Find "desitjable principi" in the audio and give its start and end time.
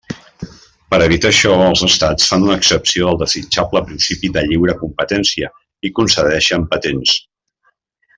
3.21-4.31